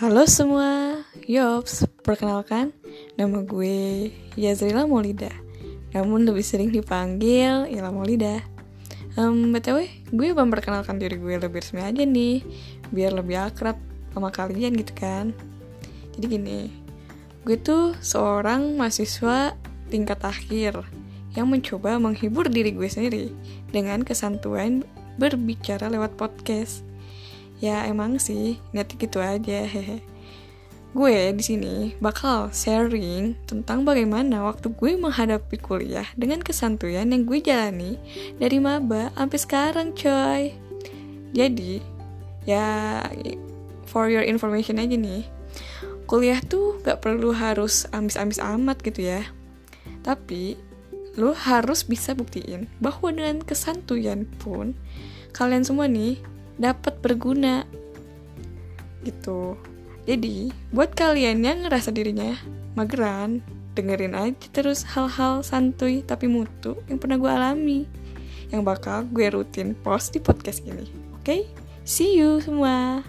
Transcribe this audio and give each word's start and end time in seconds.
Halo 0.00 0.24
semua, 0.24 0.96
Yops, 1.28 1.84
perkenalkan 2.00 2.72
Nama 3.20 3.44
gue 3.44 4.08
Yazrila 4.32 4.88
Maulida 4.88 5.28
Namun 5.92 6.24
lebih 6.24 6.40
sering 6.40 6.72
dipanggil 6.72 7.68
Ila 7.68 7.92
Maulida 7.92 8.40
um, 9.20 9.52
BTW, 9.52 10.08
gue 10.08 10.32
memperkenalkan 10.32 10.96
diri 10.96 11.20
gue 11.20 11.36
lebih 11.36 11.60
resmi 11.60 11.84
aja 11.84 12.00
nih 12.00 12.40
Biar 12.88 13.12
lebih 13.12 13.44
akrab 13.52 13.76
sama 14.16 14.32
kalian 14.32 14.72
gitu 14.80 14.96
kan. 14.96 15.36
Jadi 16.16 16.24
gini, 16.32 16.72
gue 17.44 17.60
tuh 17.60 17.92
seorang 18.00 18.80
mahasiswa 18.80 19.52
tingkat 19.92 20.24
akhir 20.24 20.80
Yang 21.36 21.46
mencoba 21.52 22.00
menghibur 22.00 22.48
diri 22.48 22.72
gue 22.72 22.88
sendiri 22.88 23.36
Dengan 23.68 24.00
kesantuan 24.00 24.80
berbicara 25.20 25.92
lewat 25.92 26.16
podcast 26.16 26.88
ya 27.60 27.84
emang 27.86 28.16
sih 28.16 28.58
niatnya 28.72 28.96
gitu 28.96 29.18
aja 29.20 29.68
hehe. 29.68 30.00
Gue 30.90 31.30
di 31.30 31.44
sini 31.46 31.94
bakal 32.02 32.50
sharing 32.50 33.38
tentang 33.46 33.86
bagaimana 33.86 34.42
waktu 34.42 34.74
gue 34.74 34.98
menghadapi 34.98 35.62
kuliah 35.62 36.08
dengan 36.18 36.42
kesantuyan 36.42 37.14
yang 37.14 37.22
gue 37.30 37.38
jalani 37.38 37.94
dari 38.42 38.58
maba 38.58 39.14
sampai 39.14 39.38
sekarang 39.38 39.88
coy. 39.94 40.50
Jadi 41.30 41.78
ya 42.42 43.06
for 43.86 44.10
your 44.10 44.26
information 44.26 44.82
aja 44.82 44.98
nih 44.98 45.22
kuliah 46.10 46.42
tuh 46.42 46.82
gak 46.82 47.06
perlu 47.06 47.30
harus 47.30 47.86
ambis-ambis 47.94 48.42
amat 48.42 48.82
gitu 48.82 49.06
ya. 49.06 49.22
Tapi 50.02 50.58
lo 51.14 51.30
harus 51.38 51.86
bisa 51.86 52.18
buktiin 52.18 52.66
bahwa 52.82 53.14
dengan 53.14 53.38
kesantuyan 53.46 54.26
pun 54.42 54.74
kalian 55.30 55.62
semua 55.62 55.86
nih 55.86 56.18
dapat 56.60 57.00
berguna. 57.00 57.64
Gitu. 59.00 59.56
Jadi 60.04 60.52
buat 60.70 60.92
kalian 60.92 61.40
yang 61.40 61.64
ngerasa 61.64 61.88
dirinya 61.90 62.36
mageran 62.76 63.40
dengerin 63.72 64.12
aja 64.12 64.46
terus 64.52 64.84
hal-hal 64.84 65.40
santuy 65.40 66.02
tapi 66.04 66.26
mutu 66.26 66.76
yang 66.90 66.98
pernah 66.98 67.16
gue 67.16 67.30
alami 67.30 67.80
yang 68.50 68.66
bakal 68.66 69.06
gue 69.08 69.30
rutin 69.30 69.72
post 69.72 70.12
di 70.12 70.20
podcast 70.20 70.60
ini. 70.66 70.84
Oke? 71.16 71.24
Okay? 71.24 71.42
see 71.90 72.14
you 72.14 72.38
semua 72.38 73.02